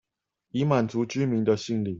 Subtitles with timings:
[0.49, 1.89] 以滿足居民的心靈